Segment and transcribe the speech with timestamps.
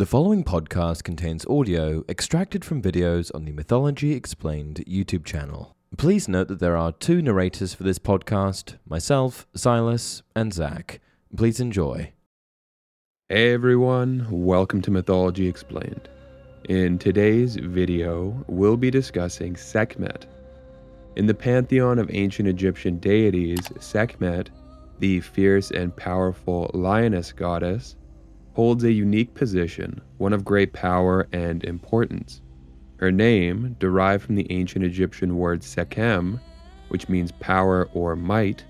[0.00, 5.76] The following podcast contains audio extracted from videos on the Mythology Explained YouTube channel.
[5.98, 11.02] Please note that there are two narrators for this podcast myself, Silas, and Zach.
[11.36, 12.14] Please enjoy.
[13.28, 16.08] Hey everyone, welcome to Mythology Explained.
[16.70, 20.24] In today's video, we'll be discussing Sekhmet.
[21.16, 24.48] In the pantheon of ancient Egyptian deities, Sekhmet,
[24.98, 27.96] the fierce and powerful lioness goddess,
[28.54, 32.42] holds a unique position, one of great power and importance.
[32.96, 36.40] Her name, derived from the ancient Egyptian word Sekhem,
[36.88, 38.64] which means power or might,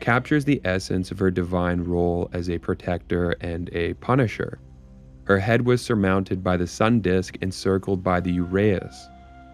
[0.00, 4.58] captures the essence of her divine role as a protector and a punisher.
[5.24, 9.08] Her head was surmounted by the sun disk encircled by the uraeus.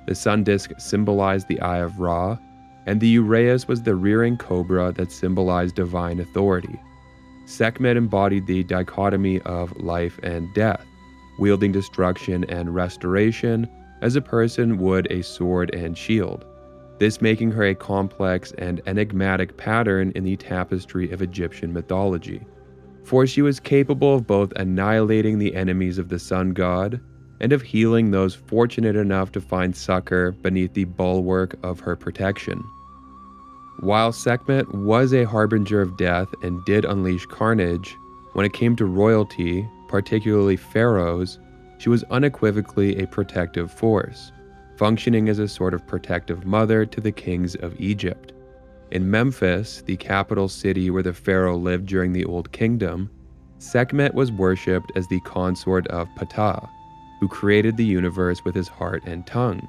[0.07, 2.39] The sun disk symbolized the Eye of Ra,
[2.87, 6.81] and the uraeus was the rearing cobra that symbolized divine authority.
[7.47, 10.85] Sekhmet embodied the dichotomy of life and death,
[11.39, 13.69] wielding destruction and restoration
[14.03, 16.45] as a person would a sword and shield,
[16.99, 22.45] this making her a complex and enigmatic pattern in the tapestry of Egyptian mythology.
[23.05, 27.01] For she was capable of both annihilating the enemies of the sun god
[27.41, 32.65] and of healing those fortunate enough to find succor beneath the bulwark of her protection.
[33.81, 37.95] While Sekhmet was a harbinger of death and did unleash carnage,
[38.33, 41.39] when it came to royalty, particularly pharaohs,
[41.77, 44.33] she was unequivocally a protective force,
[44.79, 48.33] functioning as a sort of protective mother to the kings of Egypt.
[48.93, 53.11] In Memphis, the capital city where the pharaoh lived during the Old Kingdom,
[53.59, 56.67] Sekhmet was worshipped as the consort of Ptah,
[57.21, 59.69] who created the universe with his heart and tongue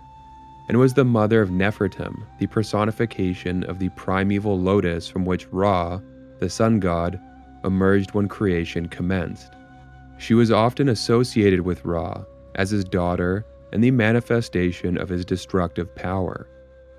[0.68, 6.00] and was the mother of Nefertem, the personification of the primeval lotus from which Ra,
[6.40, 7.20] the sun god,
[7.64, 9.54] emerged when creation commenced.
[10.18, 12.23] She was often associated with Ra
[12.56, 16.48] as his daughter and the manifestation of his destructive power.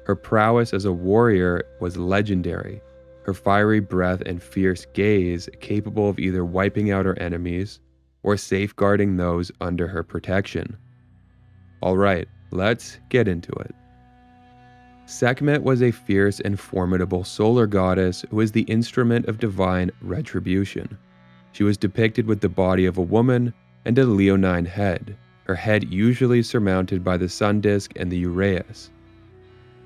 [0.05, 2.81] Her prowess as a warrior was legendary,
[3.25, 7.81] her fiery breath and fierce gaze capable of either wiping out her enemies
[8.23, 10.77] or safeguarding those under her protection.
[11.83, 13.75] All right, Let's get into it.
[15.07, 20.99] Sekhmet was a fierce and formidable solar goddess who was the instrument of divine retribution.
[21.53, 23.55] She was depicted with the body of a woman
[23.85, 28.91] and a leonine head, her head usually surmounted by the sun disk and the uraeus.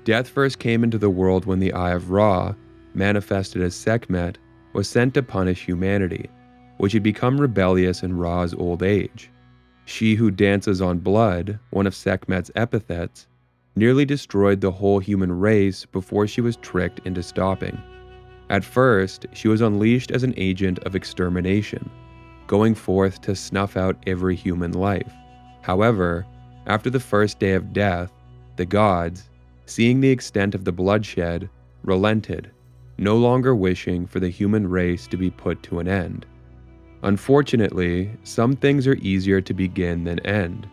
[0.03, 2.53] Death first came into the world when the Eye of Ra,
[2.93, 4.37] manifested as Sekhmet,
[4.73, 6.29] was sent to punish humanity,
[6.77, 9.31] which had become rebellious in Ra's old age.
[9.85, 13.27] She who dances on blood, one of Sekhmet's epithets,
[13.75, 17.77] nearly destroyed the whole human race before she was tricked into stopping.
[18.49, 21.89] At first, she was unleashed as an agent of extermination,
[22.47, 25.11] going forth to snuff out every human life.
[25.61, 26.25] However,
[26.67, 28.11] after the first day of death,
[28.55, 29.29] the gods,
[29.65, 31.49] seeing the extent of the bloodshed,
[31.83, 32.51] relented,
[32.97, 36.25] no longer wishing for the human race to be put to an end.
[37.03, 40.65] Unfortunately, some things are easier to begin than end,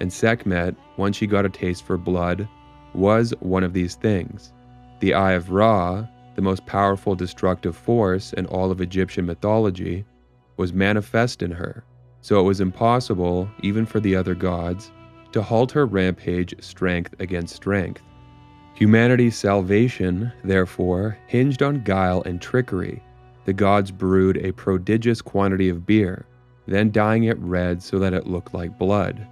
[0.00, 2.48] and Sekhmet, once she got a taste for blood,
[2.94, 4.54] was one of these things.
[5.00, 6.06] The Eye of Ra,
[6.36, 10.06] the most powerful destructive force in all of Egyptian mythology,
[10.56, 11.84] was manifest in her,
[12.22, 14.90] so it was impossible, even for the other gods,
[15.32, 18.00] to halt her rampage strength against strength.
[18.74, 23.02] Humanity's salvation, therefore, hinged on guile and trickery
[23.44, 26.26] the gods brewed a prodigious quantity of beer,
[26.66, 29.26] then dyeing it red so that it looked like blood.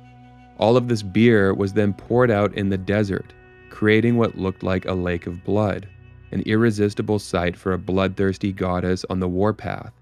[0.59, 3.33] All of this beer was then poured out in the desert,
[3.71, 5.89] creating what looked like a lake of blood,
[6.31, 9.93] an irresistible sight for a bloodthirsty goddess on the warpath.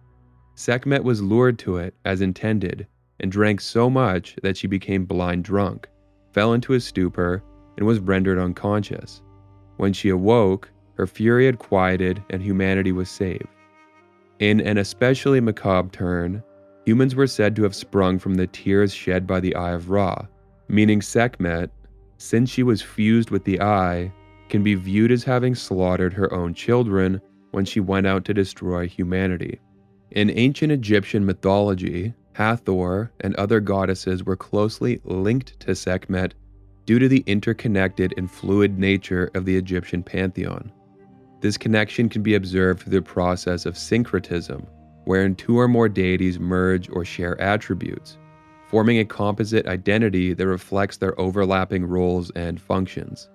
[0.54, 2.86] Sekhmet was lured to it as intended
[3.20, 5.88] and drank so much that she became blind drunk,
[6.32, 7.42] fell into a stupor,
[7.76, 9.22] and was rendered unconscious.
[9.76, 13.46] When she awoke, her fury had quieted and humanity was saved.
[14.40, 16.42] In an especially macabre turn,
[16.86, 20.26] humans were said to have sprung from the tears shed by the Eye of Ra,
[20.66, 21.70] meaning Sekhmet,
[22.16, 24.10] since she was fused with the Eye,
[24.48, 27.20] can be viewed as having slaughtered her own children
[27.50, 29.60] when she went out to destroy humanity.
[30.12, 36.32] In ancient Egyptian mythology, Hathor and other goddesses were closely linked to Sekhmet
[36.86, 40.72] due to the interconnected and fluid nature of the Egyptian pantheon.
[41.40, 44.66] This connection can be observed through the process of syncretism,
[45.04, 48.18] wherein two or more deities merge or share attributes,
[48.68, 53.30] forming a composite identity that reflects their overlapping roles and functions.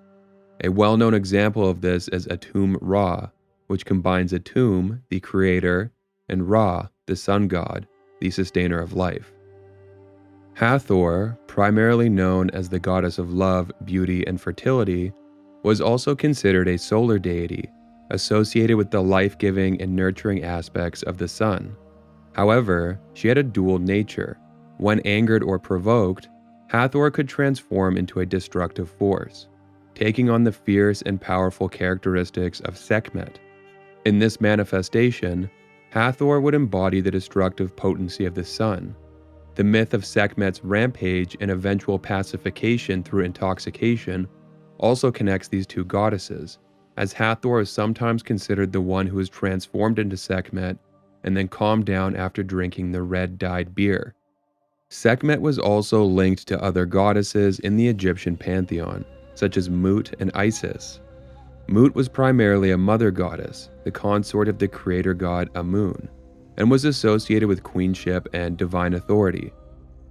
[0.62, 3.28] A well known example of this is Atum Ra,
[3.66, 5.90] which combines Atum, the creator,
[6.28, 7.88] and Ra, the sun god,
[8.20, 9.32] the sustainer of life.
[10.54, 15.12] Hathor, primarily known as the goddess of love, beauty, and fertility,
[15.64, 17.68] was also considered a solar deity
[18.10, 21.76] associated with the life giving and nurturing aspects of the sun.
[22.32, 24.38] However, she had a dual nature.
[24.78, 26.28] When angered or provoked,
[26.68, 29.48] Hathor could transform into a destructive force,
[29.94, 33.38] taking on the fierce and powerful characteristics of Sekhmet.
[34.04, 35.50] In this manifestation,
[35.90, 38.94] Hathor would embody the destructive potency of the sun.
[39.54, 44.28] The myth of Sekhmet's rampage and eventual pacification through intoxication
[44.76, 46.58] also connects these two goddesses,
[46.96, 50.78] as Hathor is sometimes considered the one who is transformed into Sekhmet
[51.24, 54.14] and then calmed down after drinking the red dyed beer.
[54.88, 59.04] Sekhmet was also linked to other goddesses in the Egyptian pantheon,
[59.34, 61.00] such as Mut and Isis.
[61.68, 66.08] Mut was primarily a mother goddess, the consort of the creator god Amun,
[66.56, 69.52] and was associated with queenship and divine authority.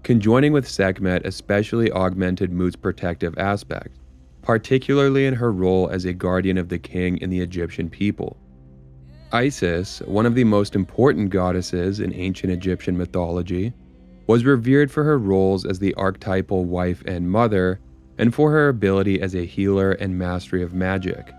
[0.04, 3.98] Conjoining with Sekhmet especially augmented Mut's protective aspect,
[4.46, 8.38] particularly in her role as a guardian of the king and the Egyptian people.
[9.32, 13.74] Isis, one of the most important goddesses in ancient Egyptian mythology,
[14.28, 17.80] was revered for her roles as the archetypal wife and mother,
[18.20, 21.34] and for her ability as a healer and mastery of magic.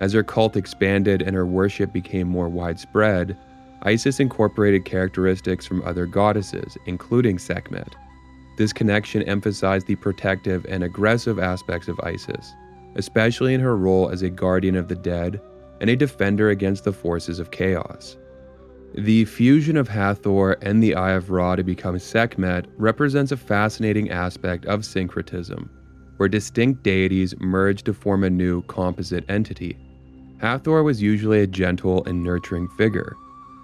[0.00, 3.36] As her cult expanded and her worship became more widespread,
[3.84, 7.96] Isis incorporated characteristics from other goddesses, including Sekhmet.
[8.56, 12.52] This connection emphasized the protective and aggressive aspects of Isis,
[12.96, 15.40] especially in her role as a guardian of the dead
[15.80, 18.16] and a defender against the forces of chaos.
[18.94, 24.10] The fusion of Hathor and the Eye of Ra to become Sekhmet represents a fascinating
[24.10, 25.70] aspect of syncretism,
[26.18, 29.78] where distinct deities merge to form a new composite entity.
[30.40, 33.16] Hathor was usually a gentle and nurturing figure.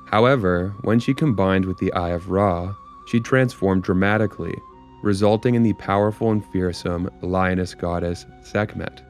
[0.06, 2.74] However, when she combined with the Eye of Ra,
[3.06, 4.54] she transformed dramatically,
[5.02, 9.02] resulting in the powerful and fearsome lioness goddess Sekhmet.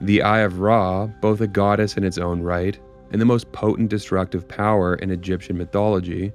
[0.00, 2.78] The Eye of Ra, both a goddess in its own right
[3.12, 6.32] and the most potent destructive power in Egyptian mythology,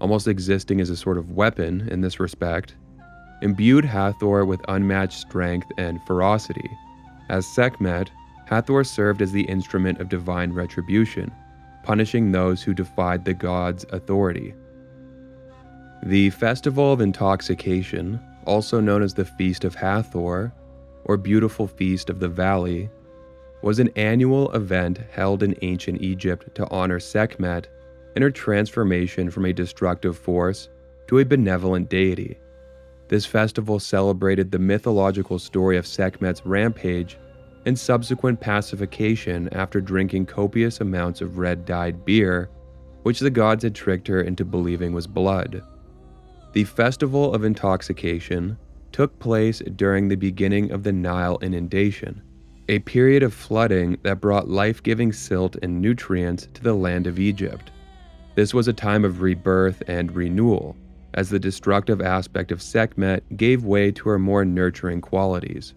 [0.00, 2.76] almost existing as a sort of weapon in this respect,
[3.42, 6.70] imbued Hathor with unmatched strength and ferocity.
[7.28, 8.10] As Sekhmet,
[8.46, 11.30] Hathor served as the instrument of divine retribution,
[11.82, 14.54] punishing those who defied the god's authority.
[16.02, 20.50] The Festival of Intoxication, also known as the Feast of Hathor,
[21.04, 22.88] or Beautiful Feast of the Valley,
[23.60, 27.68] was an annual event held in ancient Egypt to honor Sekhmet
[28.14, 30.70] and her transformation from a destructive force
[31.08, 32.38] to a benevolent deity.
[33.08, 37.18] This festival celebrated the mythological story of Sekhmet's rampage
[37.66, 42.48] and subsequent pacification after drinking copious amounts of red dyed beer,
[43.02, 45.62] which the gods had tricked her into believing was blood.
[46.52, 48.58] The Festival of Intoxication
[48.90, 52.22] took place during the beginning of the Nile inundation,
[52.68, 57.20] a period of flooding that brought life giving silt and nutrients to the land of
[57.20, 57.70] Egypt.
[58.34, 60.74] This was a time of rebirth and renewal,
[61.14, 65.74] as the destructive aspect of Sekhmet gave way to her more nurturing qualities.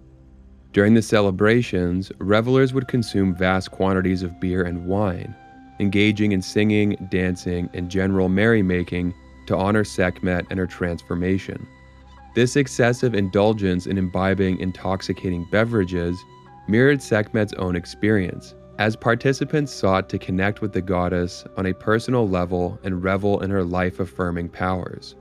[0.71, 5.35] During the celebrations, revelers would consume vast quantities of beer and wine,
[5.79, 9.13] engaging in singing, dancing, and general merrymaking
[9.47, 11.67] to honor Sekhmet and her transformation.
[12.35, 16.17] This excessive indulgence in imbibing intoxicating beverages
[16.67, 22.27] mirrored Sekhmet's own experience, as participants sought to connect with the goddess on a personal
[22.27, 25.15] level and revel in her life affirming powers.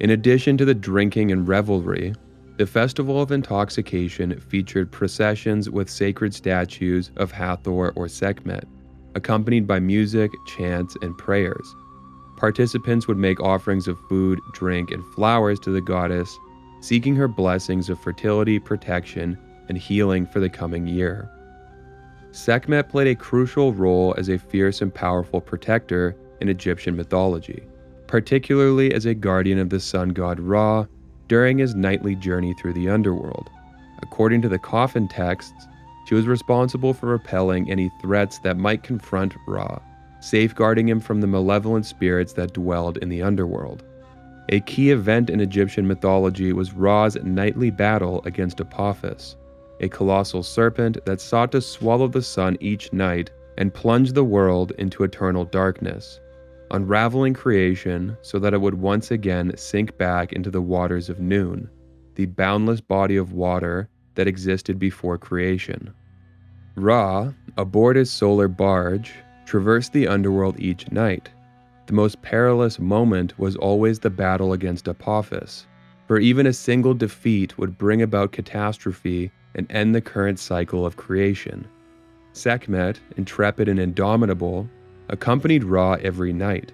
[0.00, 2.12] In addition to the drinking and revelry,
[2.58, 8.64] the Festival of Intoxication featured processions with sacred statues of Hathor or Sekhmet,
[9.14, 11.74] accompanied by music, chants, and prayers.
[12.40, 16.38] Participants would make offerings of food, drink, and flowers to the goddess,
[16.80, 19.36] seeking her blessings of fertility, protection,
[19.68, 21.28] and healing for the coming year.
[22.30, 27.62] Sekhmet played a crucial role as a fierce and powerful protector in Egyptian mythology,
[28.06, 30.86] particularly as a guardian of the sun god Ra
[31.28, 33.50] during his nightly journey through the underworld.
[34.00, 35.66] According to the coffin texts,
[36.06, 39.78] she was responsible for repelling any threats that might confront Ra
[40.20, 43.82] safeguarding him from the malevolent spirits that dwelled in the underworld.
[44.50, 49.36] A key event in Egyptian mythology was Ra's nightly battle against Apophis,
[49.80, 54.72] a colossal serpent that sought to swallow the sun each night and plunge the world
[54.78, 56.20] into eternal darkness,
[56.70, 61.68] unraveling creation so that it would once again sink back into the waters of Nun,
[62.14, 65.92] the boundless body of water that existed before creation.
[66.76, 69.12] Ra, aboard his solar barge,
[69.50, 71.28] traversed the underworld each night.
[71.86, 75.66] The most perilous moment was always the battle against Apophis,
[76.06, 80.96] for even a single defeat would bring about catastrophe and end the current cycle of
[80.96, 81.66] creation.
[82.32, 84.70] Sekhmet, intrepid and indomitable,
[85.08, 86.70] accompanied Ra every night,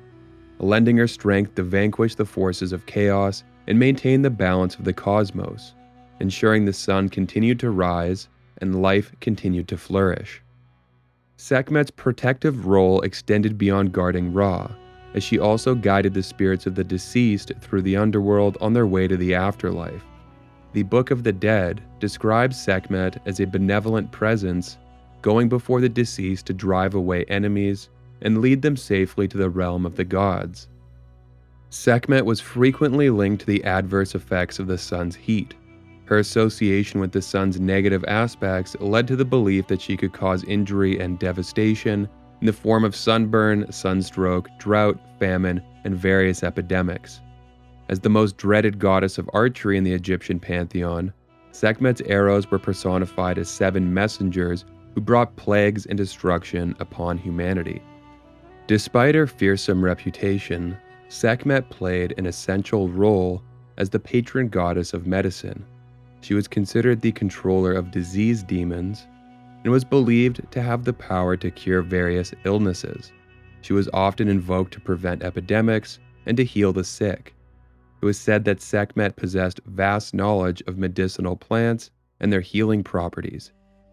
[0.58, 4.92] lending her strength to vanquish the forces of chaos and maintain the balance of the
[4.92, 5.74] cosmos,
[6.20, 8.28] ensuring the sun continued to rise
[8.58, 10.42] and life continued to flourish.
[11.36, 14.70] Sekhmet's protective role extended beyond guarding Ra,
[15.14, 19.06] as she also guided the spirits of the deceased through the underworld on their way
[19.06, 20.02] to the afterlife.
[20.72, 24.78] The Book of the Dead describes Sekhmet as a benevolent presence
[25.22, 27.88] going before the deceased to drive away enemies
[28.22, 30.68] and lead them safely to the realm of the gods.
[31.70, 35.54] Sekhmet was frequently linked to the adverse effects of the sun's heat.
[36.06, 40.44] Her association with the sun's negative aspects led to the belief that she could cause
[40.44, 42.08] injury and devastation
[42.40, 47.20] in the form of sunburn, sunstroke, drought, famine, and various epidemics.
[47.88, 51.12] As the most dreaded goddess of archery in the Egyptian pantheon,
[51.52, 57.82] Sekhmet's arrows were personified as seven messengers who brought plagues and destruction upon humanity.
[58.66, 60.76] Despite her fearsome reputation,
[61.08, 63.42] Sekhmet played an essential role
[63.76, 65.64] as the patron goddess of medicine.
[66.26, 69.06] She was considered the controller of disease demons
[69.62, 73.12] and was believed to have the power to cure various illnesses.
[73.60, 77.32] She was often invoked to prevent epidemics and to heal the sick.
[78.02, 83.52] It was said that Sekhmet possessed vast knowledge of medicinal plants and their healing properties,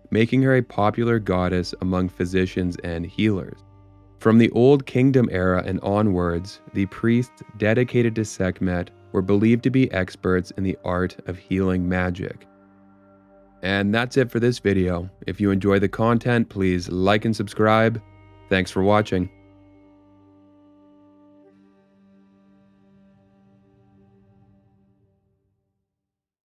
[0.10, 3.60] making her a popular goddess among physicians and healers.
[4.18, 9.70] From the Old Kingdom era and onwards, the priests dedicated to Sekhmet were believed to
[9.70, 12.46] be experts in the art of healing magic.
[13.62, 15.10] And that's it for this video.
[15.26, 18.02] If you enjoy the content, please like and subscribe.
[18.50, 19.30] Thanks for watching.